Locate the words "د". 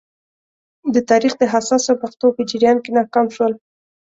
0.93-0.95, 1.37-1.43